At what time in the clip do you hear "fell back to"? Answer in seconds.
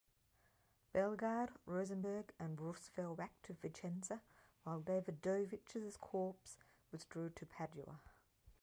2.89-3.53